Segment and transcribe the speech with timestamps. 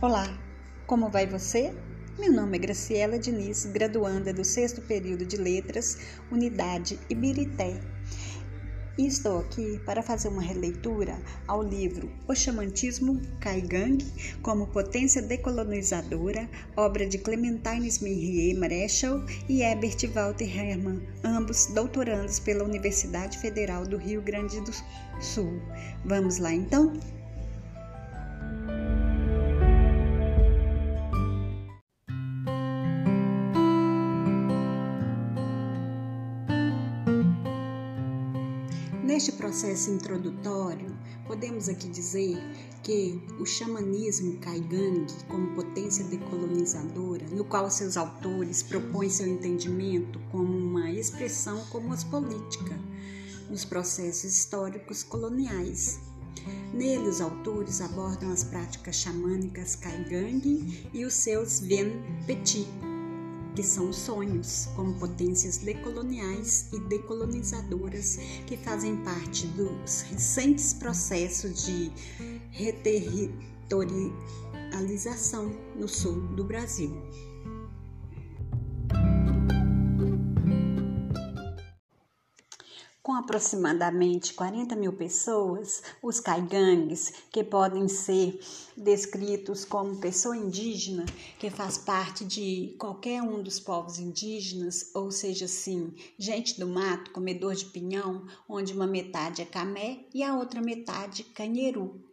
[0.00, 0.32] Olá,
[0.86, 1.74] como vai você?
[2.20, 5.98] Meu nome é Graciela Diniz, graduanda do sexto período de Letras,
[6.30, 7.80] Unidade Ibirité.
[8.96, 13.98] E estou aqui para fazer uma releitura ao livro O Chamantismo Caigang
[14.40, 22.62] como Potência Decolonizadora, obra de Clementine Smirrier Marechal e Herbert Walter Hermann, ambos doutorandos pela
[22.62, 24.70] Universidade Federal do Rio Grande do
[25.20, 25.60] Sul.
[26.04, 26.92] Vamos lá então?
[39.08, 40.94] Neste processo introdutório,
[41.26, 42.36] podemos aqui dizer
[42.82, 50.54] que o xamanismo caigangue, como potência decolonizadora, no qual seus autores propõem seu entendimento como
[50.54, 52.78] uma expressão cosmopolítica
[53.48, 55.98] nos processos históricos coloniais.
[56.74, 61.92] Nele, os autores abordam as práticas xamânicas caigangue e os seus Vien
[62.26, 62.68] Petit,
[63.58, 71.90] que são sonhos, como potências decoloniais e decolonizadoras que fazem parte dos recentes processos de
[72.52, 77.02] reterritorialização no sul do Brasil.
[83.08, 88.38] Com aproximadamente 40 mil pessoas, os caigangues, que podem ser
[88.76, 91.06] descritos como pessoa indígena,
[91.38, 97.10] que faz parte de qualquer um dos povos indígenas, ou seja, assim, gente do mato,
[97.10, 102.04] comedor de pinhão, onde uma metade é camé e a outra metade canheru.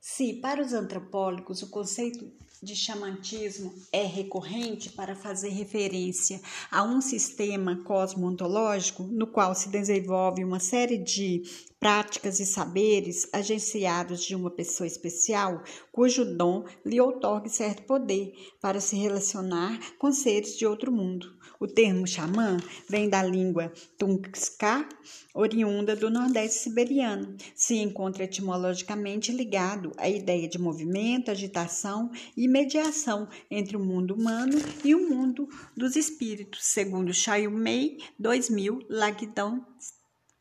[0.00, 2.30] Se, para os antropólogos, o conceito
[2.62, 10.44] de xamantismo é recorrente para fazer referência a um sistema cosmontológico no qual se desenvolve
[10.44, 11.42] uma série de
[11.80, 18.80] práticas e saberes agenciados de uma pessoa especial, cujo dom lhe outorgue certo poder para
[18.80, 21.40] se relacionar com seres de outro mundo.
[21.58, 22.56] O termo xamã
[22.88, 24.88] vem da língua Tungska,
[25.34, 27.36] oriunda do Nordeste siberiano.
[27.54, 34.58] Se encontra etimologicamente ligado à ideia de movimento, agitação e mediação entre o mundo humano
[34.84, 39.64] e o mundo dos espíritos, segundo Chayu Mei, 2000, Lagdon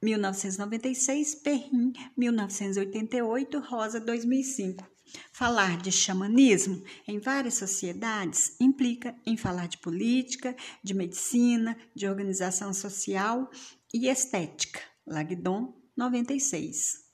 [0.02, 4.84] 1996, Perrin, 1988, Rosa, 2005.
[5.32, 12.74] Falar de xamanismo em várias sociedades implica em falar de política, de medicina, de organização
[12.74, 13.50] social
[13.94, 14.80] e estética.
[15.06, 17.10] Lagdon, 96.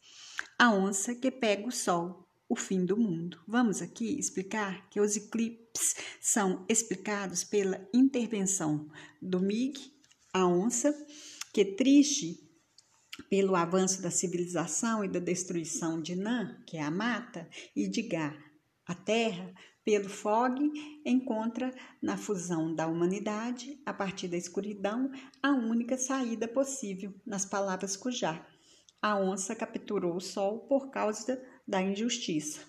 [0.60, 3.40] A onça que pega o sol, o fim do mundo.
[3.48, 8.90] Vamos aqui explicar que os eclipses são explicados pela intervenção
[9.22, 9.74] do Mig,
[10.34, 10.94] a onça,
[11.54, 12.46] que triste
[13.30, 18.02] pelo avanço da civilização e da destruição de Nã, que é a mata, e de
[18.02, 18.36] Gá,
[18.86, 19.54] a terra,
[19.84, 20.60] pelo Fog,
[21.06, 25.12] encontra na fusão da humanidade, a partir da escuridão,
[25.42, 28.46] a única saída possível, nas palavras Cujá.
[29.02, 32.62] A onça capturou o sol por causa da injustiça.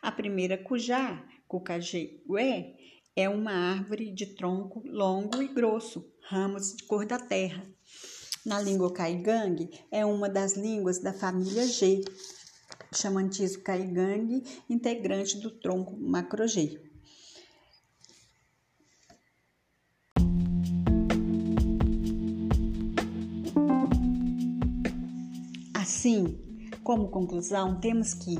[0.00, 2.76] A primeira Cujá, Cucajeé,
[3.16, 7.64] é uma árvore de tronco longo e grosso, ramos de cor da terra,
[8.44, 12.04] na língua caigangue, é uma das línguas da família G,
[12.94, 16.80] chamantismo caigangue, integrante do tronco macro-G.
[25.72, 26.43] Assim,
[26.84, 28.36] como conclusão, temos que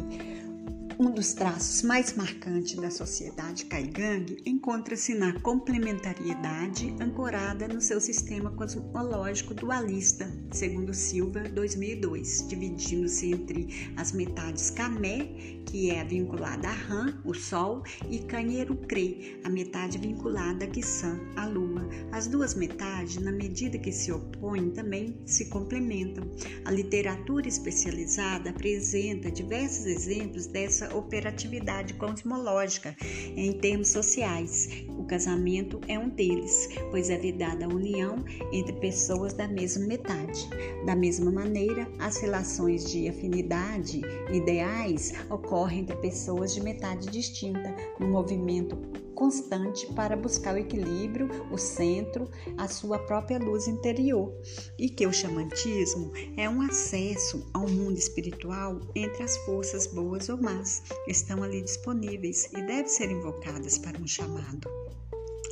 [0.98, 8.50] um dos traços mais marcantes da sociedade caigangue encontra-se na complementariedade ancorada no seu sistema
[8.52, 15.24] cosmológico dualista, segundo Silva, 2002, dividindo-se entre as metades Camé,
[15.66, 21.46] que é vinculada a Ram, o Sol, e Canheiro-Cre, a metade vinculada a Kissan, a
[21.46, 21.88] Lua.
[22.12, 26.24] As duas metades, na medida que se opõem, também se complementam.
[26.64, 32.96] A literatura especializada apresenta diversos exemplos dessa operatividade cosmológica
[33.36, 34.84] em termos sociais.
[34.98, 40.48] O casamento é um deles, pois é vedada a união entre pessoas da mesma metade.
[40.84, 44.02] Da mesma maneira, as relações de afinidade
[44.32, 48.76] ideais ocorrem entre pessoas de metade distinta, no movimento
[49.14, 52.28] constante para buscar o equilíbrio, o centro,
[52.58, 54.32] a sua própria luz interior,
[54.78, 60.36] e que o xamantismo é um acesso ao mundo espiritual entre as forças boas ou
[60.36, 64.68] más, estão ali disponíveis e devem ser invocadas para um chamado.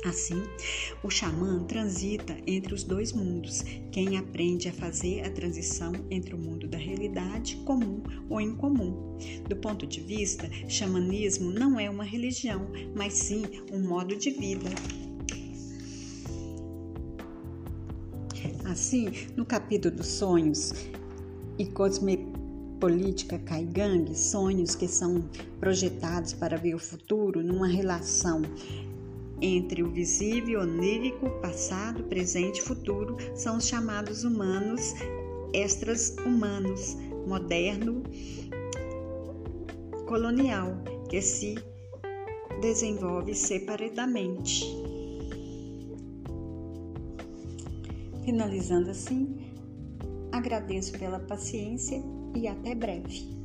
[0.05, 0.43] Assim,
[1.01, 6.37] o xamã transita entre os dois mundos, quem aprende a fazer a transição entre o
[6.37, 9.17] mundo da realidade comum ou incomum.
[9.47, 14.69] Do ponto de vista, xamanismo não é uma religião, mas sim um modo de vida.
[18.65, 20.73] Assim, no capítulo dos sonhos
[21.57, 25.29] e cosmopolítica Kaigang, sonhos que são
[25.61, 28.41] projetados para ver o futuro numa relação
[29.41, 34.93] entre o visível, onírico, passado, presente e futuro são os chamados humanos
[35.53, 36.97] extras-humanos,
[37.27, 38.03] moderno,
[40.07, 40.75] colonial,
[41.09, 41.55] que se
[42.59, 44.65] desenvolve separadamente.
[48.25, 49.37] Finalizando assim,
[50.31, 52.01] agradeço pela paciência
[52.35, 53.42] e até breve.